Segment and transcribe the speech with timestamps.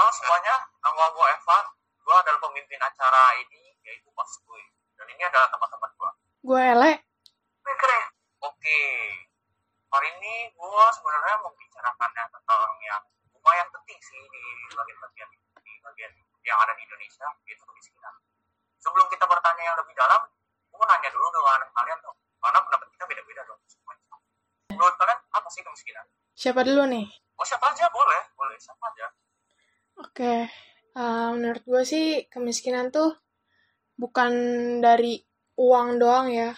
[0.00, 1.64] Halo semuanya, nama gue Evan.
[2.00, 4.64] Gue adalah pemimpin acara ini, yaitu Pas Gue.
[4.96, 6.10] Dan ini adalah teman-teman gue.
[6.40, 6.92] Gue Ele.
[7.68, 8.02] Keren.
[8.40, 8.80] Oke,
[9.92, 13.02] hari ini gue sebenarnya mau bicarakan ya tentang yang
[13.36, 14.42] lumayan penting sih di
[14.72, 15.28] bagian-bagian
[15.68, 16.12] di bagian
[16.48, 18.16] yang ada di Indonesia, yaitu kemiskinan.
[18.80, 22.88] Sebelum kita bertanya yang lebih dalam, gue mau nanya dulu dengan kalian dong, karena pendapat
[22.88, 23.60] kita beda-beda dong.
[24.72, 26.08] Menurut kalian apa sih kemiskinan?
[26.32, 27.04] Siapa dulu nih?
[27.36, 29.12] Oh siapa aja boleh, boleh siapa aja.
[30.00, 30.48] Oke.
[31.00, 33.14] eh, menurut gue sih kemiskinan tuh
[34.00, 34.32] bukan
[34.80, 35.20] dari
[35.60, 36.56] uang doang ya.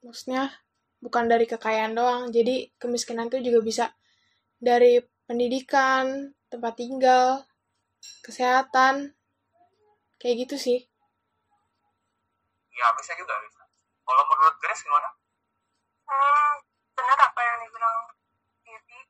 [0.00, 0.48] Maksudnya
[1.04, 2.22] bukan dari kekayaan doang.
[2.32, 3.84] Jadi kemiskinan tuh juga bisa
[4.56, 7.44] dari pendidikan, tempat tinggal,
[8.24, 9.12] kesehatan.
[10.16, 10.78] Kayak gitu sih.
[12.72, 13.62] Ya bisa juga bisa.
[14.06, 15.10] Kalau menurut Grace gimana?
[16.08, 16.52] Hmm,
[16.96, 17.98] benar apa yang dibilang
[18.64, 19.00] Vivi.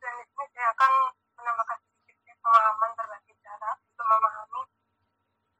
[0.00, 0.92] Dan di sini saya akan
[1.40, 4.60] menambahkan sedikit pemahaman berbagai cara untuk memahami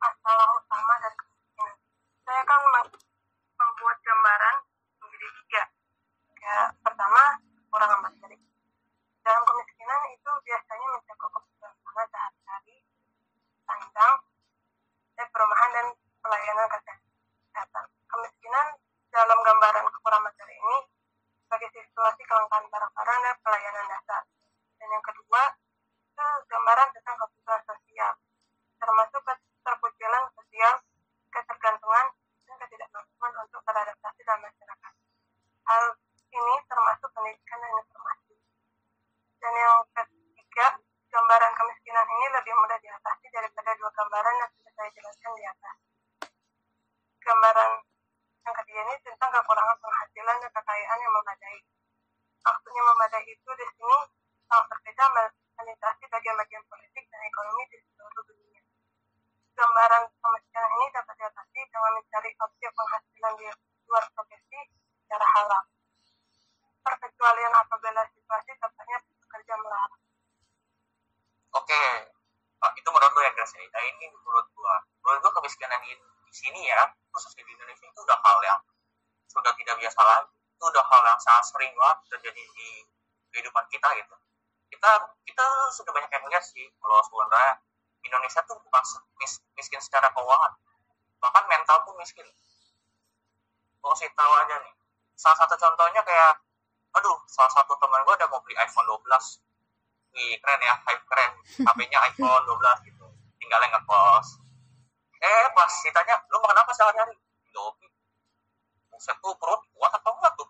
[0.01, 1.76] masalah utama dari kemiskinan.
[2.24, 3.01] Saya akan mem-
[3.57, 4.57] membuat gambaran
[5.01, 5.63] menjadi tiga.
[6.45, 7.23] Ya, pertama,
[7.73, 8.37] kurang materi.
[9.24, 12.76] Dalam kemiskinan itu biasanya mencakup kebutuhan sangat sehari-hari,
[13.64, 14.14] sandang,
[15.16, 15.87] eh, perumahan dan
[16.20, 17.85] pelayanan kesehatan.
[18.04, 18.66] Kemiskinan
[19.09, 20.79] dalam gambaran kekurangan materi ini
[21.46, 24.23] sebagai situasi kelangkaan barang-barang dan pelayanan dasar.
[24.76, 25.42] Dan yang kedua,
[26.14, 28.13] itu gambaran tentang kebutuhan sosial,
[28.79, 30.74] termasuk keterpujilan sosial,
[31.30, 32.07] ketergantungan,
[32.45, 34.92] dan ketidakmampuan untuk beradaptasi dalam masyarakat.
[35.64, 35.85] Hal
[36.35, 38.35] ini termasuk pendidikan dan informasi.
[39.42, 40.66] Dan yang ketiga,
[41.10, 44.91] gambaran kemiskinan ini lebih mudah diatasi daripada dua gambaran yang sudah saya
[45.55, 45.77] atas.
[47.23, 47.73] Gambaran
[48.45, 51.59] yang ketiga ini tentang kekurangan penghasilan dan kekayaan yang memadai.
[52.45, 53.99] Maksudnya memadai itu di sini
[54.45, 55.05] sangat berbeda
[55.55, 58.63] melintasi bagian-bagian politik dan ekonomi di seluruh dunia.
[59.55, 63.47] Gambaran kemiskinan ini dapat diatasi dengan mencari opsi penghasilan di
[63.88, 64.60] luar profesi
[65.06, 65.64] secara halal.
[66.84, 70.03] Perkecualian apabila situasi tempatnya bekerja melarang.
[71.54, 72.12] Oke,
[72.64, 73.60] Ah, itu menurut gue ya Grace.
[73.60, 74.76] Nah ini menurut gue.
[75.04, 78.60] Menurut gue kemiskinan di, di sini ya, khususnya di Indonesia itu udah hal yang
[79.28, 80.32] sudah tidak biasa lagi.
[80.56, 82.69] Itu udah hal yang sangat sering banget terjadi di
[83.37, 84.16] kehidupan kita gitu.
[84.72, 84.91] Kita
[85.28, 85.44] kita
[85.77, 87.60] sudah banyak yang lihat sih kalau sebenarnya
[88.09, 88.82] Indonesia tuh bukan
[89.21, 90.53] mis- miskin secara keuangan,
[91.21, 92.25] bahkan mental pun miskin.
[93.84, 94.72] Gue kasih tahu aja nih.
[95.12, 96.41] Salah satu contohnya kayak,
[96.97, 99.44] aduh, salah satu teman gue ada mau beli iPhone 12
[100.15, 101.32] wih keren ya hype keren
[101.66, 103.06] HP-nya iPhone 12 gitu
[103.43, 104.38] tinggalnya ngekos
[105.24, 107.16] eh pas ditanya lu makan apa sehari-hari?
[107.48, 107.88] Indomie
[108.92, 110.48] buset tuh perut kuat atau enggak tuh?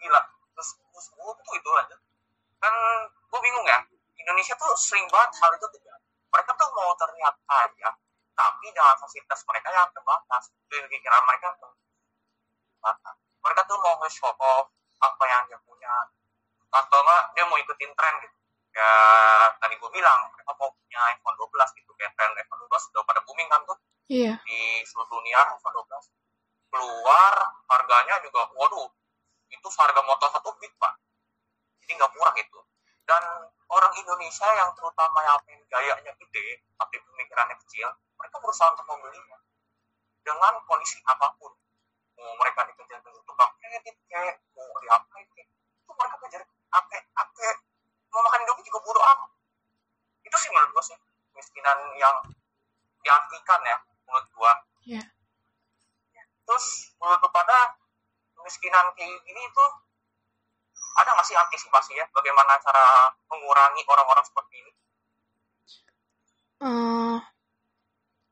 [0.00, 0.20] Gila
[0.56, 0.68] terus
[1.12, 1.96] gue tuh itu aja.
[2.56, 2.74] Kan
[3.12, 3.78] gue bingung ya
[4.16, 7.90] Indonesia tuh sering banget hal itu terjadi mereka tuh mau terlihat kaya
[8.36, 10.52] tapi dengan fasilitas mereka yang terbatas.
[10.68, 13.16] Pikiran mereka terbatas.
[13.40, 15.92] Mereka tuh mau nge-show off apa yang dia punya
[16.72, 18.36] atau enggak dia mau ikutin tren gitu
[18.76, 18.92] ya
[19.56, 23.20] tadi gue bilang mereka mau punya iPhone 12 gitu kayak tren iPhone 12 udah pada
[23.24, 23.78] booming kan tuh.
[24.06, 24.38] Iya.
[24.46, 25.90] di seluruh dunia iPhone 12
[26.70, 27.34] keluar
[27.66, 28.86] harganya juga waduh
[29.50, 30.94] itu harga motor satu bit pak.
[31.82, 32.60] Jadi nggak murah itu
[33.06, 33.22] dan
[33.70, 37.88] orang Indonesia yang terutama yang pengen gayanya gede tapi pemikirannya kecil
[38.18, 39.38] mereka berusaha untuk membelinya
[40.26, 41.54] dengan kondisi apa pun
[42.18, 46.42] mau mereka dikejar dengan tukang kredit kayak mau diapain kayak itu mereka kejar
[46.74, 47.48] apa apa
[48.10, 49.30] mau makan Indomie juga bodo amat
[50.26, 50.98] itu sih menurut gua sih
[51.30, 52.16] kemiskinan yang
[53.46, 53.78] diartikan ya
[54.10, 54.52] menurut gua
[54.86, 55.02] Iya.
[56.46, 57.74] terus menurut lu pada
[58.38, 59.64] kemiskinan kayak gini itu
[60.98, 64.72] ada nggak sih antisipasi ya bagaimana cara mengurangi orang-orang seperti ini
[66.56, 67.18] Eh,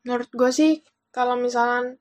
[0.00, 0.80] menurut gue sih
[1.12, 2.00] kalau misalkan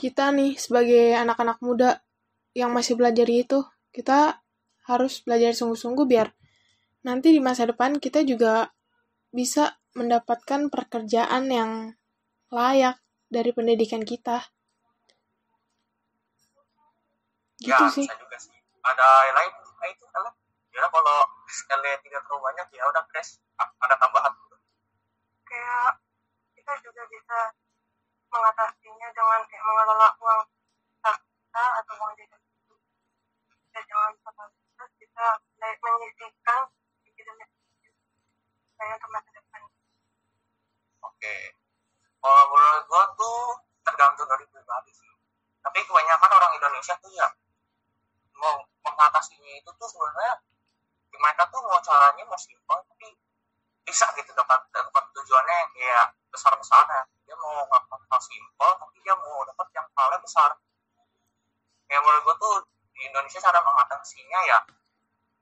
[0.00, 2.00] kita nih sebagai anak-anak muda
[2.56, 3.60] yang masih belajar itu
[3.92, 4.40] kita
[4.88, 6.32] harus belajar sungguh-sungguh biar
[7.04, 8.72] nanti di masa depan kita juga
[9.28, 11.70] bisa mendapatkan pekerjaan yang
[12.54, 14.46] layak dari pendidikan kita.
[17.58, 18.06] Gitu ya sih.
[18.06, 18.54] bisa juga sih.
[18.86, 19.52] Ada yang lain?
[19.52, 20.34] Nah, itu kalian
[20.70, 21.18] ya kalau
[21.50, 24.32] sekalian tidak terlalu banyak ya udah Chris ada tambahan?
[25.42, 25.90] Kayak
[26.54, 27.38] kita juga bisa
[28.30, 30.42] mengatasinya dengan kayak mengelola uang
[31.02, 32.74] kita atau uang jajan itu.
[33.74, 34.12] Ya jangan
[34.78, 35.26] terus kita
[35.58, 36.62] menyisihkan
[37.02, 37.92] sedikit demi sedikit
[38.70, 39.10] supaya untuk
[41.18, 41.38] Oke.
[42.22, 43.38] Kalau menurut gua tuh
[43.82, 45.10] tergantung dari pribadi sih.
[45.58, 47.26] Tapi kebanyakan orang Indonesia tuh ya
[48.38, 50.38] mau mengatasinya itu tuh sebenarnya
[51.18, 53.18] mereka tuh mau caranya mau simpel tapi
[53.82, 58.96] bisa gitu dapat dapat tujuannya yang kayak besar besaran dia mau ngelakuin hal simpel tapi
[59.02, 60.50] dia mau dapat yang halnya besar
[61.90, 62.54] kayak menurut gue tuh
[62.94, 64.58] di Indonesia cara mengatasinya ya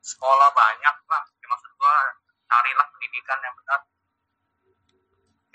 [0.00, 1.96] sekolah banyak lah ya, maksud gue
[2.48, 3.80] carilah pendidikan yang benar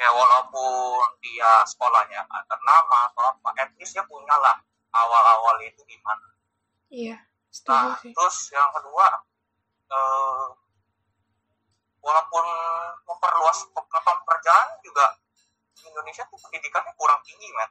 [0.01, 4.57] ya walaupun dia sekolahnya nggak ternama atau apa at least dia punya lah
[4.98, 6.27] awal-awal itu gimana
[6.89, 7.21] iya
[7.53, 8.09] setuju nah sih.
[8.09, 9.06] terus yang kedua
[9.94, 10.48] eh,
[12.01, 12.45] walaupun
[13.06, 15.06] memperluas lapangan pekerjaan juga
[15.77, 17.69] di Indonesia tuh pendidikannya kurang tinggi men.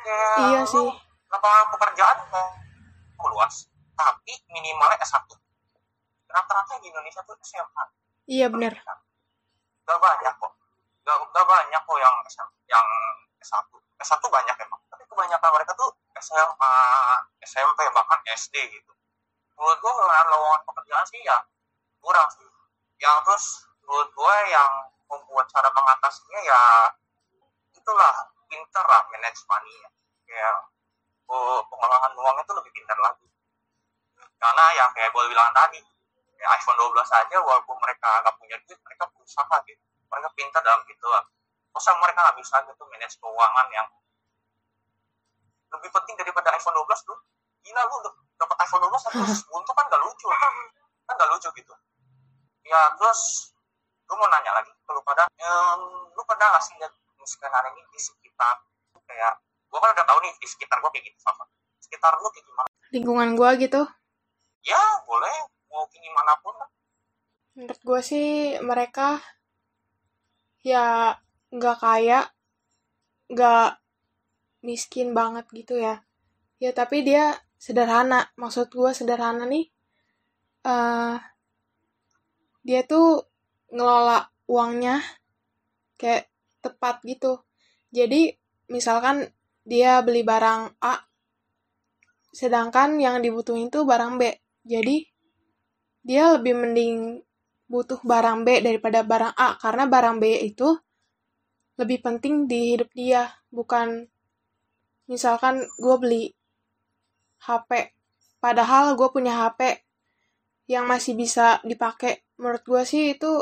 [0.00, 0.88] Kayak iya sih.
[1.28, 5.28] lapangan pekerjaan mau luas tapi minimalnya S1
[6.30, 7.84] rata-rata di Indonesia tuh SMA
[8.24, 8.96] iya pendidikan.
[9.84, 10.52] gak banyak kok
[11.04, 12.16] gak, gak banyak kok yang
[12.68, 12.86] yang
[13.40, 13.66] S1
[14.00, 14.80] S1 banyak emang.
[14.88, 16.74] Tapi kebanyakan mereka tuh SMA
[17.44, 18.92] SMP bahkan SD gitu.
[19.56, 19.92] Menurut gue
[20.32, 21.36] lowongan pekerjaan sih ya
[22.00, 22.48] kurang sih.
[23.00, 23.46] Yang terus
[23.84, 24.70] menurut gue yang
[25.10, 26.60] membuat cara mengatasinya ya
[27.74, 28.14] itulah
[28.46, 29.90] pinter lah manage money ya
[30.30, 30.56] kayak
[31.26, 33.26] oh, uang itu lebih pintar lagi.
[34.40, 35.80] Karena yang kayak gue bilang tadi
[36.40, 40.82] ya iPhone 12 aja walaupun mereka nggak punya duit mereka berusaha gitu mereka pintar dalam
[40.84, 41.22] gitu lah
[41.70, 43.86] masa mereka nggak bisa gitu manage keuangan yang
[45.70, 47.18] lebih penting daripada iPhone 12 tuh
[47.62, 50.26] gila lu dap- dapat iPhone 12 terus buntu kan gak lucu
[51.06, 51.74] kan gak lucu gitu.
[52.66, 53.54] Ya terus
[54.06, 55.80] gue mau nanya lagi ke lu pada em,
[56.10, 56.90] lu pernah gak sih lihat
[57.22, 58.64] skenario ini di sekitar
[59.06, 59.38] kayak
[59.70, 61.46] gue kan udah tahu nih di sekitar gue kayak gitu sama
[61.78, 62.68] sekitar lu kayak gimana?
[62.90, 63.82] Lingkungan gua gitu?
[64.66, 65.46] Ya boleh.
[65.70, 66.54] Mau kayak gimana pun
[67.54, 69.20] menurut gue sih mereka
[70.60, 71.16] ya
[71.50, 72.20] nggak kaya
[73.30, 73.80] nggak
[74.66, 76.04] miskin banget gitu ya.
[76.60, 78.28] Ya tapi dia sederhana.
[78.36, 79.66] Maksud gue sederhana nih
[80.60, 81.16] eh
[82.60, 83.24] dia tuh
[83.72, 85.00] ngelola uangnya
[85.96, 86.28] kayak
[86.60, 87.40] tepat gitu.
[87.88, 88.36] Jadi
[88.68, 89.24] misalkan
[89.64, 90.94] dia beli barang A
[92.30, 94.22] sedangkan yang dibutuhin tuh barang B.
[94.62, 95.02] Jadi
[96.04, 96.96] dia lebih mending
[97.70, 100.74] butuh barang B daripada barang A karena barang B itu
[101.78, 104.10] lebih penting di hidup dia bukan
[105.06, 106.24] misalkan gue beli
[107.46, 107.94] HP
[108.42, 109.86] padahal gue punya HP
[110.66, 113.32] yang masih bisa dipakai menurut gue sih itu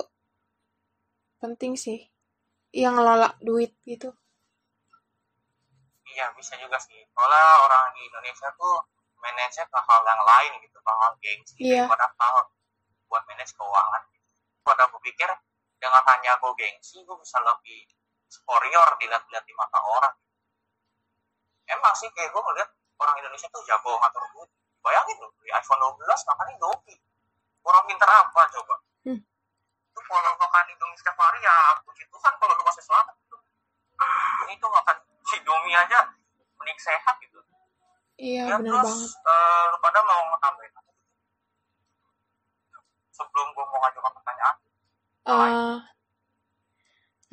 [1.40, 2.04] penting sih
[2.72, 4.12] yang ngelola duit gitu.
[6.08, 6.98] Iya bisa juga sih.
[7.12, 8.76] Soalnya orang di Indonesia tuh
[9.20, 11.84] manage ke hal yang lain gitu ke hal gengsi Iya.
[11.84, 12.36] daripada hal
[13.08, 14.02] buat manage keuangan
[14.68, 15.28] pada aku pikir
[15.80, 17.88] dengan hanya gue gengsi gue bisa lebih
[18.28, 20.12] superior dilihat-lihat di mata orang
[21.68, 22.68] emang sih kayak gue ngeliat
[23.00, 24.50] orang Indonesia tuh jago ngatur duit
[24.84, 27.00] bayangin loh beli iPhone 12 makan Indomie
[27.64, 28.76] orang pintar apa coba
[29.06, 29.14] Hmm.
[29.94, 31.54] itu kalau makan Indomie setiap hari ya
[31.86, 33.38] puji Tuhan kalau lu masih selamat gitu.
[34.44, 34.96] ini tuh makan
[35.38, 36.12] Indomie aja
[36.58, 37.38] mending sehat gitu
[38.18, 40.22] iya ya bener terus banget eh, lu pada mau
[40.60, 40.78] gitu?
[43.18, 44.56] Sebelum gue mau ngajukan pertanyaan.
[45.28, 45.76] Eh,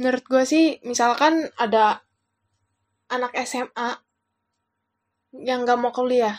[0.01, 2.01] menurut gue sih misalkan ada
[3.07, 4.01] anak SMA
[5.45, 6.35] yang gak mau kuliah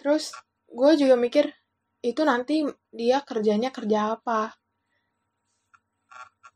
[0.00, 0.34] terus
[0.66, 1.46] gue juga mikir
[2.02, 4.56] itu nanti dia kerjanya kerja apa?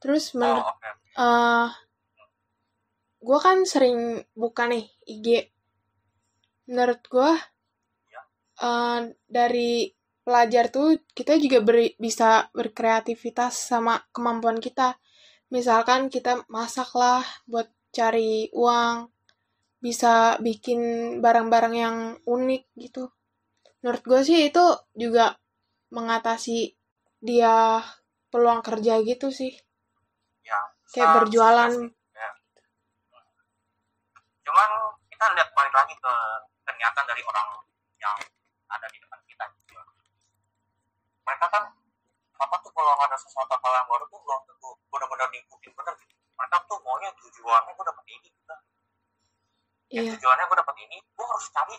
[0.03, 0.91] Terus oh menurut oke.
[1.23, 1.69] eh
[3.23, 5.27] gue kan sering buka nih IG
[6.67, 7.33] menurut gue
[8.67, 9.96] eh dari
[10.27, 14.99] pelajar tuh kita juga beri- bisa berkreativitas sama kemampuan kita
[15.55, 19.07] misalkan kita masak lah buat cari uang
[19.79, 20.81] bisa bikin
[21.23, 23.07] barang-barang yang unik gitu
[23.87, 24.65] menurut gue sih itu
[24.99, 25.39] juga
[25.95, 26.75] mengatasi
[27.23, 27.79] dia
[28.35, 29.55] peluang kerja gitu sih
[30.43, 30.59] ya
[30.91, 31.71] kayak berjualan
[32.11, 32.29] ya.
[34.43, 34.71] cuman
[35.07, 36.13] kita lihat balik lagi ke
[36.67, 37.49] kenyataan dari orang
[38.03, 38.17] yang
[38.67, 39.06] ada di.
[41.27, 41.65] Mereka kan
[42.37, 46.15] apa tuh kalau ada sesuatu hal yang baru tuh belum tentu benar-benar diikutin bener gitu.
[46.37, 48.55] Mereka tuh maunya tujuannya gue dapat ini gitu.
[49.87, 50.11] Ya iya.
[50.15, 51.77] tujuannya gue dapat ini gue harus cari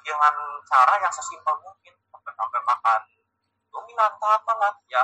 [0.00, 0.34] dengan
[0.64, 1.94] cara yang sesimpel mungkin.
[2.08, 3.00] Sampai sampai makan
[3.74, 4.74] dominan apa lah.
[4.88, 5.02] Ya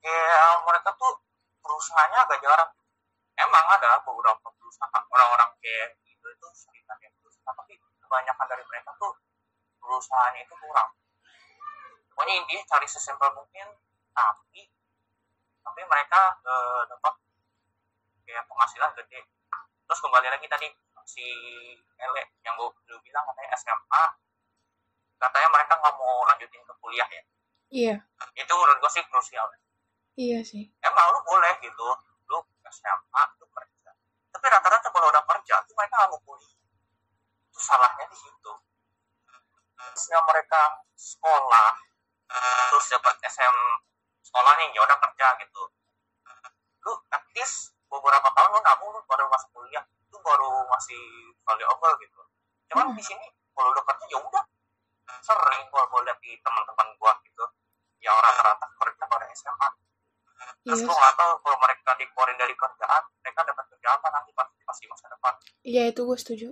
[0.00, 1.12] kayak mereka tuh
[1.60, 2.70] perusahaannya agak jarang.
[3.36, 8.92] Emang ada beberapa perusahaan orang-orang kayak gitu itu sekitar yang perusahaan tapi kebanyakan dari mereka
[9.00, 9.16] tuh
[9.80, 10.99] perusahaannya itu kurang
[12.20, 13.64] pokoknya intinya cari sesimpel mungkin
[14.12, 14.68] tapi
[15.64, 17.16] tapi mereka eh, dapat
[18.28, 19.24] kayak penghasilan gede.
[19.88, 20.68] Terus kembali lagi tadi
[21.08, 21.24] si
[21.96, 24.04] Ele yang gue dulu bilang katanya SMA
[25.16, 27.22] katanya mereka nggak mau lanjutin ke kuliah ya?
[27.72, 27.96] Iya.
[28.36, 29.48] Itu menurut gue sih krusial
[30.20, 30.68] iya sih.
[30.76, 31.88] SMA lu boleh gitu
[32.28, 33.90] lu SMA lu kerja.
[34.28, 36.52] Tapi rata-rata kalau udah kerja tuh mereka nggak mau kuliah.
[37.48, 38.52] Itu salahnya di situ.
[39.72, 41.89] Terusnya mereka sekolah
[42.70, 43.56] terus dapat SM
[44.22, 45.62] sekolah nih ya udah kerja gitu.
[46.80, 49.82] Lu at least beberapa tahun lu nabung lu baru masuk kuliah.
[50.06, 51.00] Itu baru masih
[51.42, 52.20] valuable gitu.
[52.70, 52.96] Cuman Hmm.
[52.96, 54.44] di sini kalau lu kerja ya udah.
[55.20, 57.44] Sering gua gua lihat di teman-teman gua gitu
[58.00, 59.68] yang rata-rata kerja pada SMA
[60.64, 64.30] terus Iya, gua nggak tahu kalau mereka dikeluarin dari kerjaan mereka dapat kerja apa nanti
[64.32, 65.34] pas pasti masa depan.
[65.60, 66.48] Iya itu gue setuju.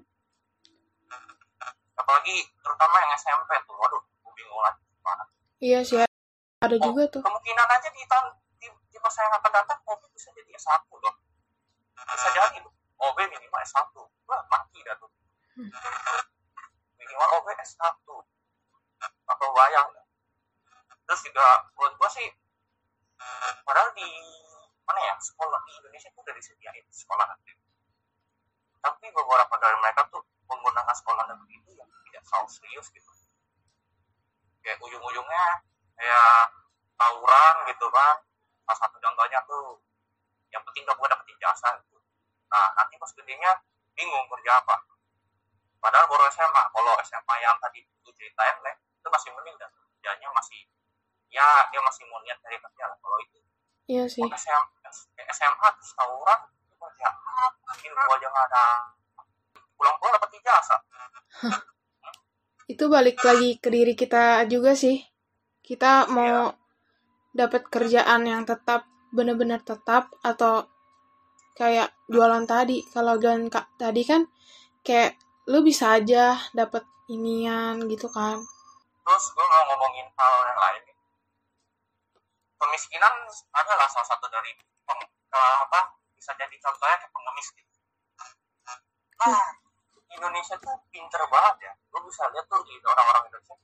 [1.99, 5.25] apalagi terutama yang SMP tuh waduh gua bingung lagi gimana
[5.59, 7.23] Iya sih, ada Oh, juga tuh.
[7.23, 11.15] kemungkinan aja di tahun di, di masa yang akan datang OB bisa jadi S1 loh
[12.09, 13.91] bisa jadi loh OB minimal S1
[14.25, 15.11] wah mati dah tuh
[15.59, 15.67] Hmm.
[16.95, 17.83] minimal OB S1
[19.27, 20.07] atau bayang nggak?
[21.03, 22.31] terus juga buat gua sih
[23.65, 24.07] padahal di
[24.85, 27.59] mana ya sekolah di Indonesia tuh udah disediain sekolah negeri
[28.79, 33.11] tapi beberapa dari mereka tuh menggunakan sekolah negeri itu yang tidak terlalu serius gitu
[34.63, 35.45] kayak ujung-ujungnya
[35.97, 36.45] kayak
[36.95, 38.17] tawuran gitu kan
[38.63, 39.81] salah satu contohnya tuh
[40.49, 41.99] yang penting gak gue dapet ijazah gitu
[42.49, 42.69] nah
[43.29, 43.53] gedenya
[43.93, 44.89] bingung kerja apa.
[45.85, 50.33] Padahal baru SMA kalau SMA yang tadi itu ceritain leh itu masih mending dan kerjanya
[50.33, 50.65] masih
[51.29, 53.39] ya dia masih mau niat dari kerja lah kalau itu.
[53.85, 54.25] Iya sih.
[54.25, 54.89] kalau SMA,
[55.29, 56.41] SMA terus tawuran
[56.81, 57.73] kerja apa?
[57.85, 58.65] Ilmu aja nggak ada.
[59.77, 60.81] Pulang-pulang dapet ijazah.
[62.73, 65.05] Itu balik lagi ke diri kita juga sih.
[65.61, 66.49] Kita mau
[67.37, 70.65] dapat kerjaan yang tetap benar-benar tetap atau
[71.59, 72.87] kayak jualan tadi.
[72.95, 74.23] Kalau jualan kak tadi kan
[74.87, 75.19] kayak
[75.51, 78.39] lu bisa aja dapat inian gitu kan.
[79.09, 80.83] terus gue mau ngomongin hal yang lain
[82.61, 83.15] kemiskinan
[83.57, 84.53] adalah salah satu dari
[84.85, 87.75] peng, eh, apa bisa jadi contohnya kayak pengemis gitu.
[89.25, 89.41] Nah
[90.13, 91.73] Indonesia tuh pinter banget ya.
[91.97, 93.57] Lo bisa lihat tuh di orang-orang Indonesia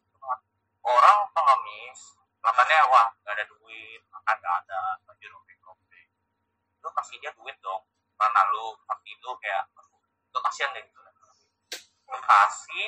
[0.85, 2.01] orang pengemis
[2.45, 5.54] makanya wah gak ada duit makan gak ada baju robek-robek
[6.85, 7.81] lu kasih dia duit dong.
[8.21, 9.65] Karena lu tapi lu kayak
[10.31, 11.01] lu kasihan deh gitu.
[12.13, 12.87] Lu kasih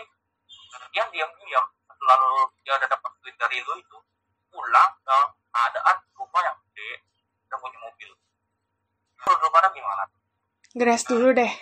[0.93, 1.65] dia diam-diam.
[1.97, 3.99] Lalu dia udah dapat duit dari lu itu
[4.53, 6.91] pulang ke keadaan rumah yang gede
[7.49, 8.11] udah punya mobil.
[9.25, 10.05] Lu pada gimana?
[10.76, 11.53] Gres dulu deh.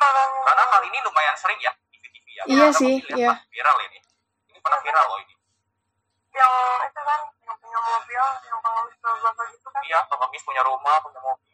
[0.00, 2.44] karena hal ini lumayan sering ya di TV ya.
[2.48, 3.32] Iya sih, lihat iya.
[3.52, 4.00] viral ini.
[4.48, 5.34] Ini pernah viral loh ini.
[6.32, 6.52] Yang
[6.88, 9.82] itu kan yang punya mobil yang pengemis bapak gitu kan.
[9.84, 11.49] Iya pengemis punya rumah punya mobil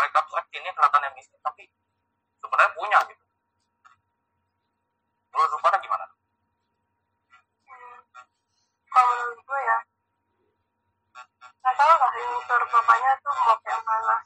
[0.00, 1.68] mereka tuh aktifnya kelihatannya miskin tapi
[2.40, 3.24] sebenarnya punya gitu.
[5.30, 6.06] Menurut lu pada gimana?
[7.68, 8.00] Hmm,
[8.88, 9.78] kalau menurut gue ya
[11.60, 14.16] nggak tahu lah ini suara bapaknya tuh mau kayak mana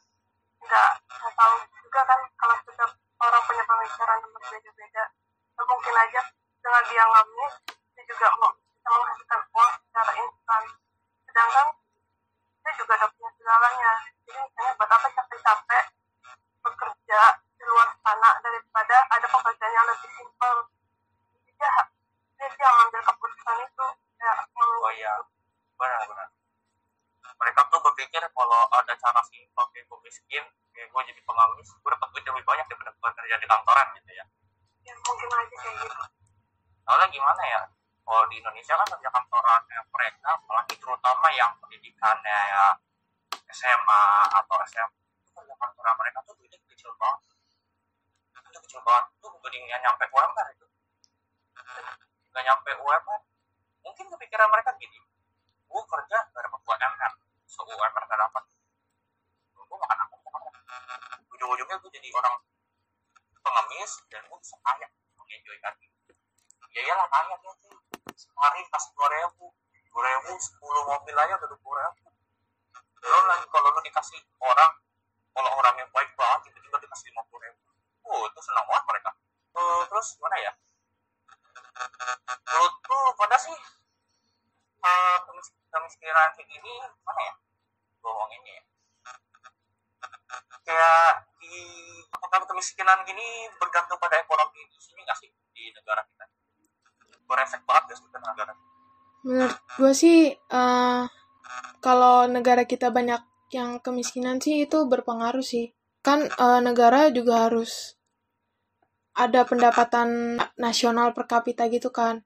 [0.63, 5.05] nggak nggak tahu juga kan kalau setiap orang punya pemikiran yang berbeda-beda.
[5.59, 6.23] Mungkin aja
[6.63, 10.63] dengan dia ngamis dia juga mau bisa menghasilkan uang secara instan.
[11.27, 11.67] Sedangkan
[12.65, 13.93] dia juga udah punya segalanya
[14.25, 15.85] jadi misalnya buat apa capek-capek
[16.65, 17.21] bekerja
[17.61, 20.55] di luar sana daripada ada pekerjaan yang lebih simpel.
[21.61, 21.73] Dia
[22.41, 23.87] dia dia yang ngambil keputusan itu.
[24.17, 25.13] Ya oh iya.
[25.77, 26.29] Benar-benar
[27.35, 31.91] mereka tuh berpikir kalau ada cara simpel kayak gue miskin kayak gue jadi pengemis gue
[31.91, 34.25] dapat duit lebih banyak daripada kerja di kantoran gitu ya.
[34.89, 36.05] Ya mungkin aja kayak gitu.
[36.85, 37.61] Soalnya gimana ya
[38.05, 42.65] kalau di Indonesia kan kerja kantoran ya, mereka apalagi terutama yang pendidikannya ya
[43.49, 44.03] SMA
[44.45, 44.89] atau SM
[45.25, 45.95] itu kerja kantoran.
[45.97, 47.33] Mereka tuh duitnya kecil banget.
[48.53, 49.05] Itu kecil banget.
[49.17, 50.67] Itu gedingnya nyampe UMR itu.
[52.29, 53.21] Nggak nyampe UMR
[53.89, 55.01] mungkin kepikiran mereka gini.
[55.65, 57.13] Gue kerja gak dapat UMR
[57.49, 58.45] so UMR gak dapat
[59.65, 60.15] gue makan apa
[61.35, 62.35] ujung-ujungnya gue jadi orang
[63.43, 64.87] pengemis dan gue bisa kaya.
[65.19, 65.87] Mengenjoy kaki
[66.75, 67.55] ya iyalah kaya tuh
[68.13, 69.49] sehari kasih dua ribu
[69.89, 72.07] dua ribu sepuluh mobil aja udah dua ribu.
[73.05, 74.73] Lo lagi kalau lu dikasih orang
[75.33, 77.61] kalau orang yang baik banget tiba-tiba dikasih lima puluh ribu.
[78.05, 79.11] Oh itu senang banget mereka.
[79.55, 80.53] Eh, terus mana ya?
[82.45, 83.57] Menurut lu pada sih
[85.25, 87.35] kemis- kemiskinan kayak gini mana ya?
[88.03, 88.65] Gue ngomonginnya ya.
[90.65, 91.57] Kayak di
[92.09, 95.31] apakah kemiskinan gini bergantung pada ekonomi di sini nggak sih?
[95.55, 96.25] Di negara kita
[97.35, 98.53] berefek banget ya sebenarnya negara
[99.25, 101.03] Menurut gue sih, eh,
[101.81, 103.25] kalau negara kita banyak
[103.57, 105.73] yang kemiskinan sih itu berpengaruh sih.
[106.05, 107.97] Kan eh, negara juga harus
[109.17, 112.21] ada pendapatan nasional per kapita gitu kan.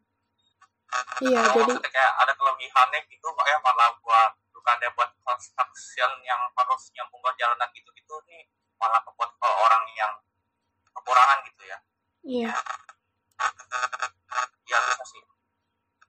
[1.20, 6.40] Iya, Kalau jadi kayak ada kelebihannya gitu makanya malah buat lu bukannya buat construction yang
[6.56, 8.48] harus nyambung ke jalanan gitu-gitu nih
[8.80, 10.12] malah buat ke orang yang
[10.96, 11.78] kekurangan gitu ya
[12.24, 12.50] Iya.
[14.70, 15.22] Ya bisa sih.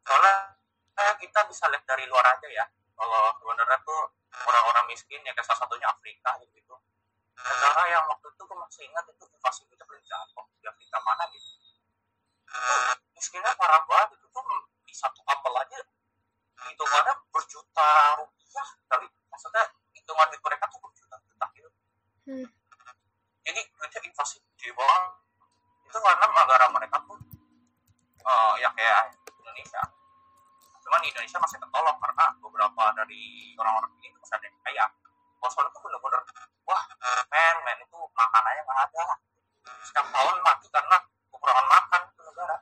[0.04, 0.36] Soalnya
[0.98, 2.66] eh, kita bisa lihat dari luar aja ya.
[2.70, 6.60] Kalau sebenarnya tuh orang-orang miskin ya kayak salah satunya Afrika gitu
[7.40, 11.24] negara yang waktu itu gue masih ingat itu invasi kita paling jatuh di Afrika mana
[11.32, 11.48] gitu.
[11.56, 11.72] Itu
[13.16, 14.44] miskinnya parah banget itu tuh
[14.84, 15.80] di satu apel aja
[16.68, 19.08] hitungannya berjuta rupiah kali.
[19.32, 19.64] Maksudnya
[19.96, 21.70] hitungan duit mereka tuh berjuta-juta gitu.
[22.30, 22.46] Hmm.
[23.42, 25.04] jadi duitnya invasi gede banget
[25.90, 27.02] itu karena negara mereka
[28.20, 29.82] eh, ya kayak Indonesia.
[30.84, 34.86] Cuman di Indonesia masih ketolong karena beberapa dari orang-orang ini masih ada yang kaya
[35.40, 36.22] kalau soalnya tuh bener-bener
[36.68, 36.84] wah
[37.32, 39.04] men men itu makanannya nggak ada.
[39.86, 40.98] Setiap tahun mati karena
[41.32, 42.56] kekurangan makan itu negara.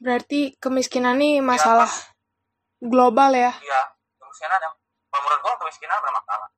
[0.00, 1.90] Berarti kemiskinan nih masalah
[2.80, 3.52] global ya.
[3.60, 3.80] iya
[4.16, 4.74] kemiskinan yang
[5.12, 6.48] menurut gue kemiskinan bermasalah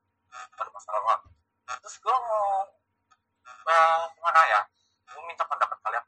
[0.54, 1.00] ada masalah.
[1.02, 1.20] Banget
[1.82, 2.46] terus gue mau
[3.66, 4.60] eh, gimana ya?
[5.10, 6.04] Gue minta pendapat kalian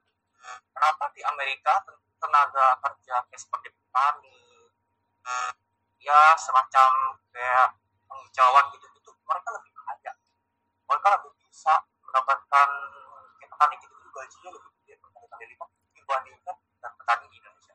[0.84, 4.36] kenapa di Amerika ten- tenaga kerja kayak seperti petani
[5.96, 7.72] ya semacam kayak
[8.04, 10.12] penghijauan gitu gitu mereka lebih kaya
[10.84, 11.72] mereka lebih bisa
[12.04, 12.68] mendapatkan
[13.40, 17.74] kayak petani gitu gitu gajinya lebih gede berkali-kali lipat dibandingkan dengan petani di Indonesia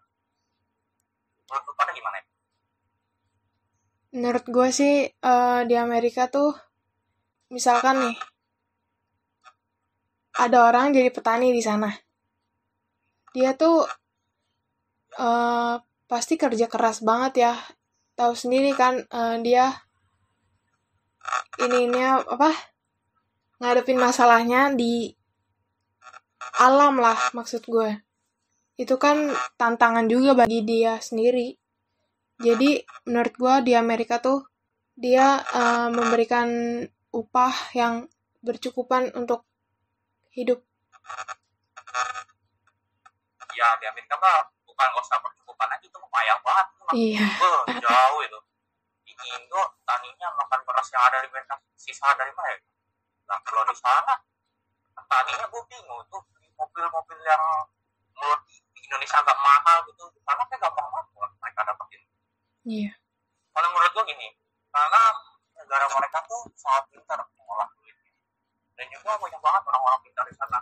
[1.50, 2.26] menurut pada gimana ya?
[4.14, 6.54] Menurut gue sih eh, di Amerika tuh
[7.50, 8.18] misalkan nih
[10.38, 11.90] ada orang jadi petani di sana.
[13.36, 13.86] Dia tuh
[15.18, 15.76] eh,
[16.10, 17.54] pasti kerja keras banget ya.
[18.18, 19.74] Tahu sendiri kan eh, dia
[21.60, 22.50] ini ini apa
[23.60, 25.12] ngadepin masalahnya di
[26.60, 28.02] alam lah maksud gue.
[28.80, 31.60] Itu kan tantangan juga bagi dia sendiri.
[32.40, 34.48] Jadi menurut gua di Amerika tuh
[34.96, 36.48] dia eh, memberikan
[37.12, 38.08] upah yang
[38.40, 39.44] bercukupan untuk
[40.32, 40.64] hidup.
[43.60, 46.68] Ya di Amerika mah bukan nggak usah percukupan aja itu payah banget.
[46.96, 47.28] Iya.
[47.38, 48.40] Beuh, jauh itu
[49.04, 52.60] di Indo taninya makan beras yang ada di mereka sisa dari mana ya?
[53.30, 54.16] nah kalau di sana
[55.06, 56.22] taninya gue bingung tuh
[56.58, 57.44] mobil-mobil yang
[58.16, 62.02] menurut di Indonesia agak mahal gitu di sana kayak gampang banget buat mereka dapetin
[62.66, 62.92] Iya.
[63.54, 64.28] kalau menurut gue gini
[64.70, 65.02] karena
[65.62, 67.98] negara mereka tuh sangat pintar mengolah duit
[68.78, 70.58] dan juga banyak banget orang-orang pintar di sana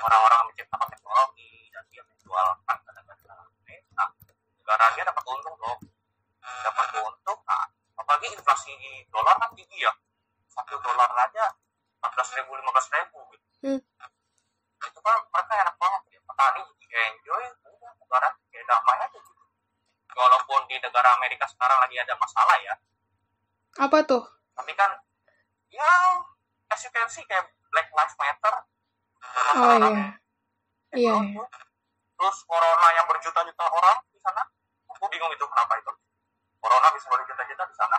[0.00, 3.34] orang-orang menciptakan teknologi dan dia menjualkan ke negara
[3.96, 4.08] nah
[4.60, 5.80] negara dia dapat untung dong.
[6.40, 7.66] Dapat untung nah
[7.98, 8.74] apalagi inflasi
[9.10, 9.92] dolar kan tinggi ya.
[10.50, 11.54] Satu dolar aja
[12.00, 13.46] empat belas ribu lima belas ribu gitu.
[13.60, 13.80] Hmm.
[14.80, 16.20] itu kan mereka enak banget ya.
[16.24, 19.42] Petani jadi enjoy udah negara kayak damai aja gitu.
[20.16, 22.74] Walaupun di negara Amerika sekarang lagi ada masalah ya.
[23.78, 24.24] Apa tuh?
[24.60, 24.92] tapi kan
[25.72, 26.20] ya
[26.68, 28.54] as you can see kayak Black Lives Matter.
[29.56, 30.20] Oh iya.
[30.90, 31.14] Iya.
[31.22, 31.44] iya.
[32.18, 34.42] terus corona yang berjuta-juta orang di sana?
[34.90, 35.92] Aku bingung itu kenapa itu.
[36.58, 37.98] Corona bisa berjuta-juta di sana.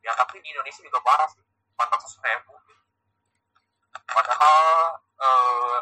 [0.00, 1.44] Ya tapi di Indonesia juga parah sih.
[1.76, 2.52] 400 ribu.
[4.08, 4.56] Padahal
[5.20, 5.78] eh,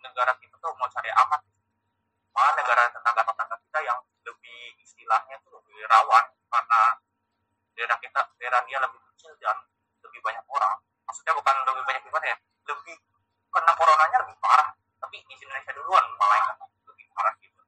[0.00, 1.40] negara kita tuh mau cari aman.
[2.32, 6.24] Malah negara tetangga-tetangga kita yang lebih istilahnya tuh lebih rawan.
[6.48, 6.82] Karena
[7.76, 9.60] daerah kita daerah dia lebih kecil dan
[10.00, 10.80] lebih banyak orang.
[11.04, 12.36] Maksudnya bukan lebih banyak gimana ya?
[12.66, 12.96] Lebih
[13.52, 14.75] kena coronanya lebih parah
[15.16, 17.62] tapi di Indonesia duluan malah lebih parah gitu.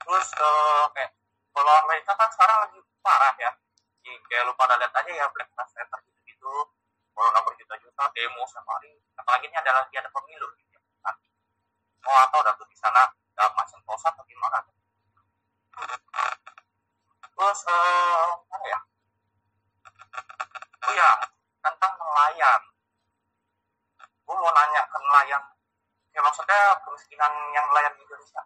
[0.00, 1.12] Terus eh, kayak
[1.52, 3.52] kalau Amerika kan sekarang lagi parah ya.
[4.00, 6.52] Di, kayak lu pada lihat aja ya Black Lives Matter gitu gitu
[7.12, 10.80] corona berjuta-juta demo setiap hari apalagi ini ada lagi ada pemilu gitu ya.
[11.04, 11.28] Nanti
[12.08, 14.64] oh atau udah tuh di sana ada macam posa atau gimana.
[17.28, 18.80] Terus eh mana ya
[20.84, 21.10] oh ya
[21.60, 22.60] tentang nelayan
[24.24, 25.44] gue mau nanya ke nelayan
[26.14, 26.60] ya maksudnya
[26.94, 28.42] kemiskinan yang nelayan di Indonesia.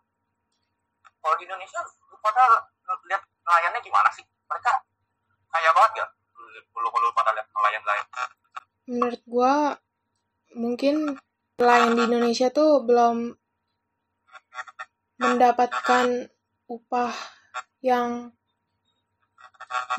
[1.20, 2.64] Kalau di Indonesia lu pada
[3.04, 4.24] lihat nelayannya gimana sih?
[4.48, 4.72] Mereka
[5.52, 6.06] kaya banget ya
[6.72, 8.06] kalau kalau pada lihat nelayan nelayan.
[8.88, 9.54] Menurut gua
[10.56, 11.20] mungkin
[11.60, 13.36] nelayan di Indonesia tuh belum
[15.20, 16.32] mendapatkan
[16.72, 17.12] upah
[17.84, 18.32] yang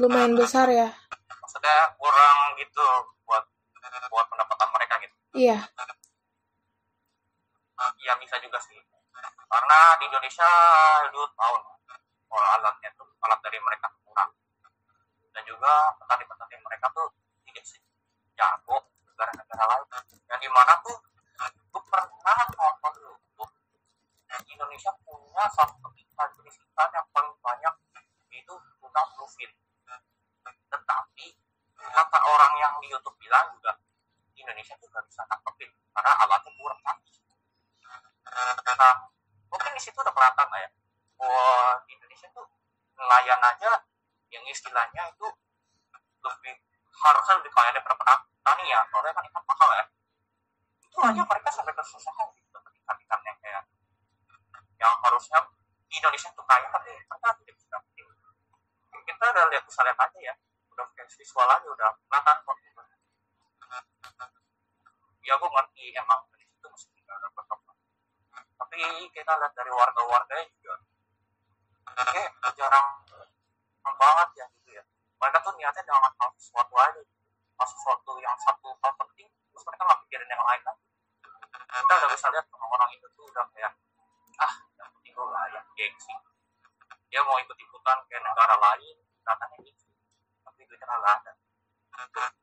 [0.02, 0.90] lumayan besar ya.
[1.38, 2.86] maksudnya kurang gitu
[3.26, 3.46] buat
[4.10, 5.16] buat pendapatan mereka gitu.
[5.38, 5.60] Iya.
[8.00, 8.80] Iya bisa juga sih.
[9.50, 10.50] Karena di Indonesia
[11.10, 11.62] dulu tahun
[12.30, 14.32] kalau alatnya tuh alat dari mereka kurang.
[15.34, 17.08] Dan juga petani-petani mereka tuh
[17.48, 18.78] tidak sejago
[19.10, 19.86] negara-negara lain
[20.30, 20.96] yang di mana tuh
[21.70, 23.46] gue pernah nonton dulu
[24.48, 27.74] Indonesia punya satu ikan jenis ikan yang paling banyak
[28.30, 28.56] itu
[31.90, 33.76] kata orang yang di YouTube bilang juga
[34.38, 37.16] Indonesia juga bisa tangkepin karena alatnya kurang canggih
[38.80, 38.96] nah
[39.52, 40.70] mungkin di situ udah kelihatan lah ya
[41.20, 42.48] bahwa di Indonesia tuh
[42.96, 43.84] nelayan aja
[44.32, 45.28] yang istilahnya itu
[46.24, 46.56] lebih
[46.94, 49.86] harusnya lebih kaya daripada petani ya soalnya kan ikan mahal ya
[50.80, 53.64] itu aja mereka sampai kesusahan gitu dapat ikan-ikan yang kayak
[54.80, 55.40] yang harusnya
[55.90, 58.08] di Indonesia tuh kaya tapi mereka tidak bisa dapetin
[59.04, 60.34] kita udah lihat bisa lihat aja ya
[60.80, 62.82] udah kayak visual aja udah kelihatan kok gitu.
[65.28, 67.80] ya gue ngerti emang Indonesia itu mesti tidak ada berkembang
[68.56, 68.80] tapi
[69.12, 70.76] kita lihat dari warga-warganya juga
[72.00, 72.88] kayak jarang
[74.10, 74.84] banget ya gitu ya.
[75.22, 77.02] Mereka tuh niatnya dengan hal sesuatu aja
[77.60, 80.86] hal sesuatu yang satu hal penting terus mereka nggak pikirin yang lain lagi.
[81.70, 83.74] Kita udah bisa lihat orang-orang itu tuh udah kayak
[84.40, 86.14] ah yang penting gue lah ya gengsi.
[87.12, 88.96] Dia mau ikut ikutan ke negara lain
[89.28, 89.86] katanya gitu
[90.48, 91.32] tapi duitnya nggak ada.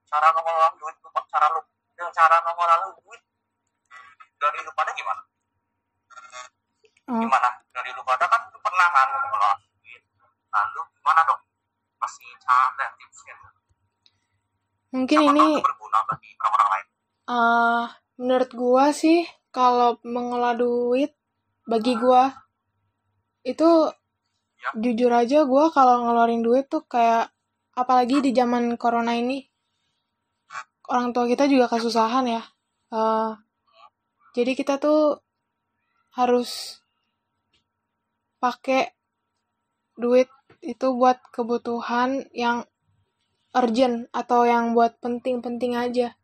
[0.07, 1.61] Cara ngelola duit tuh cara lu
[1.97, 3.23] dengan cara ngelola lu duit
[4.37, 5.23] dari lu pada gimana?
[7.09, 7.17] Oh.
[7.25, 7.49] gimana?
[7.73, 10.03] Dari lu pada kan lu pernah kan lu ngelola duit.
[10.53, 11.46] Lalu gimana dong
[12.79, 13.37] dan tipsnya
[14.95, 16.87] Mungkin Siapa ini berguna bagi orang-orang lain
[17.27, 17.85] eh
[18.17, 21.13] menurut gua sih kalau mengelola duit
[21.67, 22.33] bagi gua
[23.43, 23.93] itu
[24.57, 24.73] Ya.
[24.73, 27.29] jujur aja gua kalau ngeluarin duit tuh kayak
[27.77, 29.45] apalagi di zaman corona ini
[30.89, 32.43] orang tua kita juga kesusahan ya.
[32.95, 33.31] Eh,
[34.33, 35.19] jadi kita tuh
[36.15, 36.81] harus
[38.39, 38.95] pakai
[39.97, 40.31] duit
[40.67, 42.67] itu buat kebutuhan yang
[43.55, 46.19] urgent atau yang buat penting-penting aja.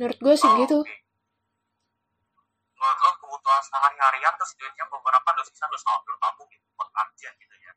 [0.00, 0.78] Menurut gue sih Oh, gitu.
[2.74, 7.30] menurut lo kebutuhan sehari-harian terus duitnya beberapa sisa lu sama lu tabung gitu buat aja
[7.30, 7.72] gitu ya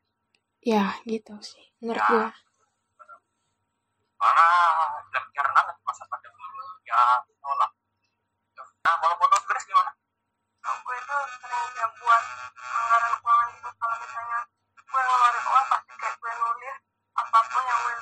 [0.66, 1.62] Ya, gitu sih.
[1.78, 2.10] Menurut Ya.
[2.10, 2.26] gue.
[4.16, 4.46] karena
[5.30, 6.42] karena lagi masa pandemi
[6.82, 7.70] ya itu lah
[8.82, 9.92] nah kalau foto Grace gimana
[10.64, 12.22] gue itu sering ya buat
[12.58, 14.40] anggaran keuangan gitu kalau misalnya
[14.86, 16.76] gue ngeluarin uang pasti kayak gue nulis
[17.16, 17.94] apa pun yang gue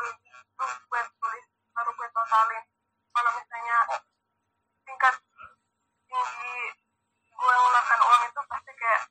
[0.00, 2.64] beli itu gue tulis baru gue totalin.
[3.10, 3.78] Kalau misalnya
[4.86, 5.14] tingkat
[6.08, 6.56] tinggi
[7.28, 9.02] gue mengeluarkan uang itu pasti kayak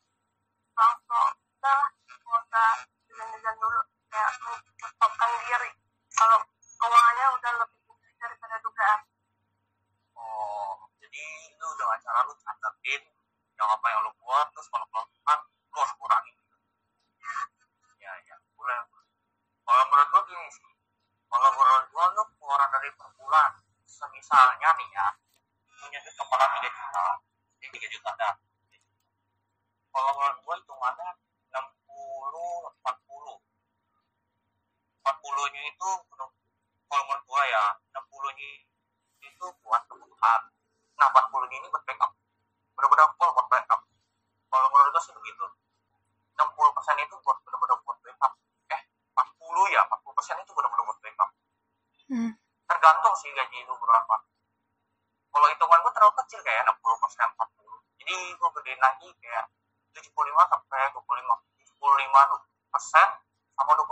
[0.73, 1.27] langsung
[1.59, 2.71] udah nggak usah
[3.09, 3.81] jalan-jalan dulu.
[4.09, 4.31] Kayak
[4.81, 5.71] menstopkan diri.
[6.17, 6.37] Kalau
[6.81, 8.99] keuangannya udah lebih tinggi daripada dugaan.
[10.17, 11.23] Oh jadi
[11.61, 13.01] lu dengan cara lu catetin
[13.59, 14.87] yang apa yang lu buat terus kalau
[24.29, 24.69] misalnya
[62.09, 63.07] 75 persen
[63.53, 63.85] sama 25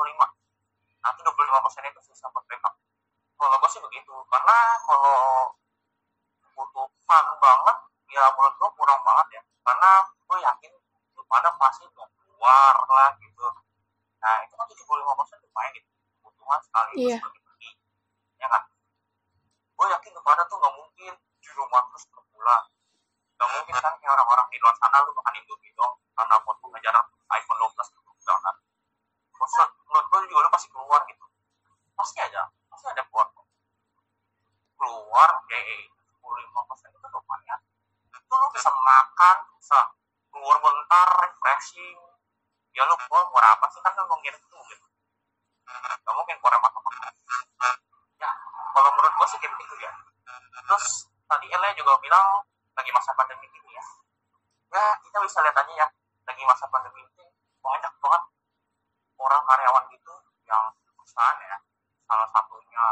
[1.06, 2.74] nanti 25 persen itu sisa buat backup
[3.38, 5.54] kalau gue sih begitu karena kalau
[6.42, 7.78] kebutuhan banget
[8.10, 9.42] ya menurut gue kurang banget ya.
[9.62, 10.72] Karena gue yakin
[11.14, 13.46] lu pada pasti mau keluar lah gitu.
[14.18, 15.90] Nah itu kan 75 persen lumayan gitu.
[16.18, 17.18] Kebutuhan sekali Iya.
[17.22, 17.70] pergi
[18.42, 18.62] ya kan
[19.78, 22.64] gue yakin lu pada tuh nggak mungkin di rumah terus per bulan
[23.38, 27.06] nggak mungkin kan kayak orang-orang di luar sana lu makan indomie dong karena buat pengajaran
[27.38, 28.56] iPhone 12 gitu enggak kan
[29.38, 31.26] maksud menurut gue juga lu pasti keluar gitu
[31.98, 33.46] pasti aja pasti ada keluar kok.
[34.78, 35.90] keluar eh
[36.22, 37.60] 15 persen itu lumayan
[38.12, 39.80] itu lu bisa makan bisa
[40.30, 41.98] keluar bentar refreshing
[42.76, 43.66] ya lu keluar keluar apa
[44.28, 45.00] sih kan lu mau ngirit duit
[46.04, 46.82] gak mungkin keluar makan
[48.20, 48.30] ya
[48.76, 49.92] kalau menurut gue sih kayak begitu ya
[50.68, 52.44] terus tadi Ele juga bilang
[52.78, 53.86] lagi masa pandemi ini ya.
[54.72, 55.88] Ya kita bisa lihat aja ya
[56.28, 57.26] lagi masa pandemi ini
[57.60, 58.24] banyak banget
[59.18, 60.14] orang karyawan gitu
[60.48, 60.64] yang
[60.96, 61.58] perusahaan ya.
[62.08, 62.86] Salah satunya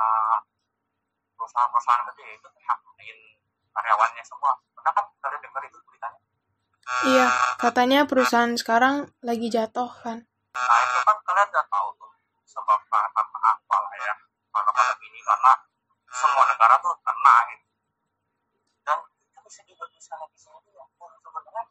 [1.37, 3.19] perusahaan-perusahaan gede itu PHK-in
[3.71, 4.51] karyawannya semua.
[4.75, 6.19] Pernah kan kalian dengar itu beritanya?
[7.05, 7.27] Iya,
[7.61, 10.27] katanya perusahaan sekarang lagi jatuh kan.
[10.55, 12.11] Nah itu kan kalian udah tahu tuh
[12.47, 13.11] sebab karena
[13.43, 14.13] apa lah ya.
[14.55, 15.51] Karena pandemi ini karena
[16.07, 17.65] semua negara tuh kena gitu.
[18.87, 20.85] Dan kita bisa juga bisa lihat di sini ya.
[20.95, 21.63] Sebenarnya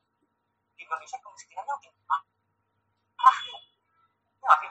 [0.76, 2.22] di Indonesia kemiskinannya udah ah,
[3.24, 3.36] ah
[4.44, 4.70] ya sih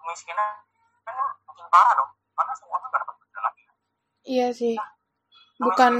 [0.00, 0.48] kemiskinan
[1.02, 1.16] kan
[1.50, 2.10] makin parah dong.
[2.38, 3.62] Karena semuanya gak dapat kerja lagi
[4.24, 4.74] Iya sih.
[4.78, 4.96] Kalau
[5.60, 5.92] Bukan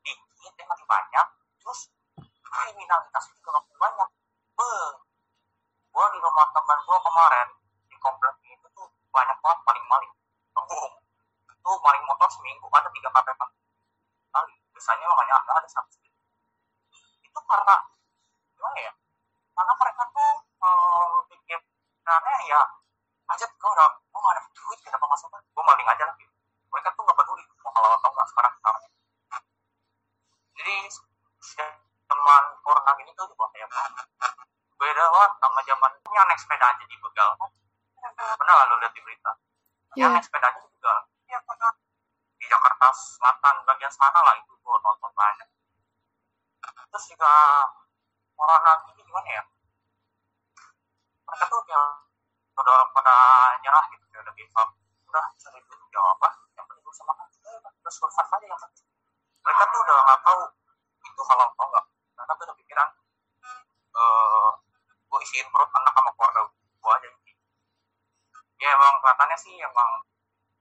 [0.00, 1.26] dikit dan makin banyak
[1.60, 1.92] terus
[2.40, 4.08] kriminalitas juga makin banyak
[4.60, 4.92] Beuh.
[5.88, 7.48] gua di rumah teman gua kemarin
[7.88, 10.12] di komplek itu tuh banyak banget maling-maling
[10.52, 10.92] Boom.
[11.64, 13.32] tuh maling motor seminggu ada tiga kali
[14.36, 15.96] kali biasanya makanya ada ada satu
[17.24, 17.76] itu karena
[18.52, 18.92] gimana ya
[19.56, 22.60] karena mereka tuh eh, pikirannya ya
[23.32, 26.34] aja kau udah mau gak ada duit kenapa masuk gue maling aja lah gitu
[26.68, 28.82] mereka tuh gak peduli mau halal atau enggak sekarang sekarang
[30.60, 30.76] jadi
[32.10, 34.06] zaman corona ini tuh juga kayak banget
[34.80, 37.30] beda banget sama zaman yang naik sepeda aja di begal.
[38.16, 39.32] Pernah gak lu lihat di berita?
[39.92, 40.14] Yang Iya.
[40.16, 40.98] naik sepeda aja di begal.
[41.28, 41.38] Iya
[42.40, 45.48] di Jakarta Selatan bagian sana lah itu gue nonton banyak.
[46.64, 47.32] Terus juga
[48.32, 49.42] corona gini gimana ya?
[51.28, 52.08] Mereka tuh kayak
[52.56, 53.16] udah pada
[53.60, 54.68] nyerah gitu kayak udah give up
[55.12, 56.28] udah cari duit jawab apa?
[56.56, 57.28] Yang penting gue sama kan
[57.84, 58.88] terus survive aja yang penting.
[59.44, 60.40] Mereka tuh udah nggak tahu
[61.04, 61.84] itu halal atau enggak
[62.16, 62.88] mereka tuh udah pikiran
[63.90, 64.50] eh
[65.10, 67.42] gue isiin perut anak sama keluarga gue aja gitu
[68.62, 69.90] ya emang kelihatannya sih emang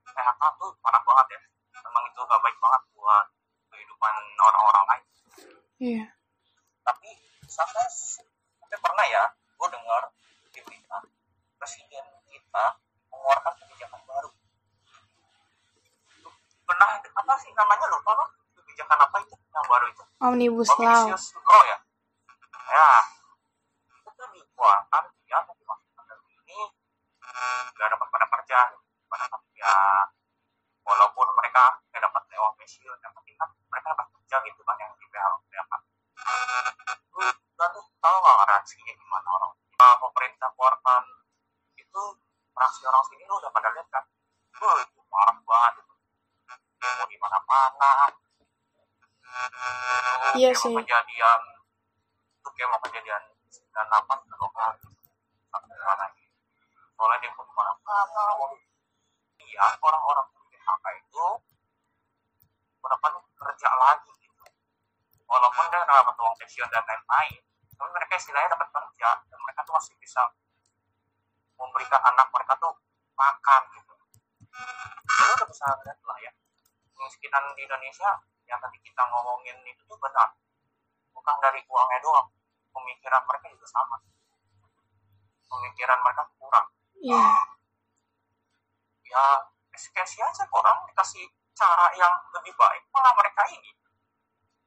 [0.09, 1.39] PHK tuh parah banget ya.
[1.85, 3.25] Emang itu gak baik banget buat
[3.69, 5.05] kehidupan orang-orang lain.
[5.79, 6.05] Iya.
[6.83, 7.07] tapi
[7.47, 10.11] sampai sampai pernah ya gue dengar
[10.51, 10.97] di berita
[11.55, 12.65] presiden kita
[13.13, 14.31] mengeluarkan kebijakan baru.
[16.67, 19.35] Pernah apa sih namanya lupa loh kebijakan apa itu?
[19.53, 20.03] Yang baru itu?
[20.19, 21.15] Omnibus Law.
[21.15, 21.61] Law.
[21.63, 21.77] Ya.
[22.73, 22.91] Ya.
[24.01, 26.59] Itu tuh dikeluarkan ya tapi masa pandemi ini
[27.75, 28.59] nggak dapat pada kerja
[29.09, 29.71] pada kerja.
[30.85, 34.91] Walaupun mereka nggak dapat lewat pensiun yang penting kan mereka dapat kerja gitu kan yang
[34.97, 35.73] di PHK PHK
[37.19, 37.27] lu
[37.59, 39.53] dan tuh tahu nggak reaksinya gimana orang?
[39.79, 41.03] Nah, pemerintah keluarkan
[41.75, 42.01] itu
[42.55, 44.03] reaksi orang sini lu udah pada lihat kan?
[44.59, 45.95] Wah, itu marah banget itu.
[46.79, 47.91] Mau di mana mana
[50.35, 50.73] Iya sih.
[50.73, 51.41] kejadian
[52.39, 54.71] itu kayak mau kejadian 98 ke lokal
[55.49, 56.05] sampai mana
[56.99, 58.59] soalnya dia mau di mana mana waduh
[59.39, 61.25] iya orang-orang PHK itu
[62.83, 64.45] berapa kerja lagi gitu.
[65.23, 67.39] Walaupun dia nggak dapat uang pensiun dan lain-lain
[67.79, 70.19] tapi mereka istilahnya dapat kerja dan mereka tuh masih bisa
[71.55, 72.75] memberikan anak mereka tuh
[73.15, 73.93] makan gitu.
[75.07, 76.31] Jadi udah bisa lihat lah ya.
[76.91, 78.19] Kemiskinan di Indonesia
[78.51, 80.35] yang tadi kita ngomongin itu tuh benar.
[81.15, 82.27] Bukan dari uangnya doang.
[82.75, 83.95] Pemikiran mereka juga sama.
[85.47, 86.67] Pemikiran mereka kurang
[86.99, 87.27] Iya.
[89.09, 89.25] ya
[89.95, 91.23] kasih aja orang dikasih
[91.55, 92.83] cara yang lebih baik.
[92.91, 93.71] Malah mereka ini.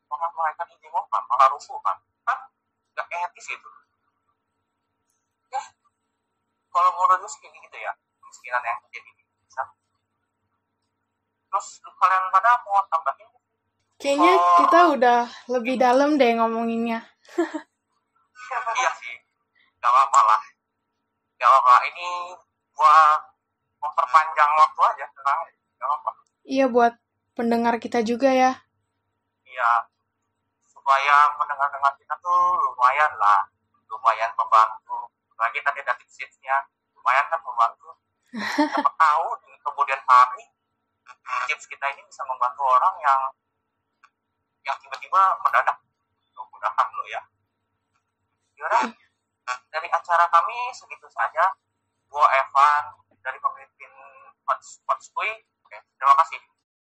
[0.09, 2.39] Malah mereka ini kan malah rusuh kan kan
[2.97, 3.71] gak etis itu.
[5.53, 5.63] Ya.
[6.73, 7.93] Kalau menurut gue kayak gitu ya.
[8.19, 9.65] Kemiskinan yang terjadi di Indonesia.
[11.53, 13.29] Terus kalian pada mau tambahin?
[14.01, 14.57] Kayaknya Oh.
[14.65, 15.21] kita udah
[15.53, 17.05] lebih dalam deh ngomonginnya.
[18.81, 19.15] iya sih.
[19.79, 20.43] Gak apa-apa lah
[21.43, 22.39] gak apa-apa ini
[22.71, 23.19] gua
[23.83, 25.41] memperpanjang waktu aja tenang
[25.75, 26.11] gak apa-apa.
[26.47, 26.95] Iya buat
[27.35, 28.63] pendengar kita juga ya.
[29.43, 29.73] iya
[30.65, 33.43] supaya mendengar-dengar kita tuh lumayan lah
[33.91, 35.11] lumayan membantu.
[35.37, 36.57] Lagi tadi ada tipsnya
[36.95, 37.91] lumayan kan membantu.
[38.57, 40.47] Siapa tahu di kemudian hari
[41.51, 43.21] tips kita ini bisa membantu orang yang
[44.63, 45.77] yang tiba-tiba mendadak.
[46.33, 47.23] Mudah-mudahan lo ya.
[48.57, 48.83] Yaudah,
[49.71, 51.51] dari acara kami segitu saja.
[52.07, 52.85] Gua Evan
[53.25, 53.93] dari pemimpin
[54.45, 54.99] Hotspot
[55.65, 56.39] Oke, terima kasih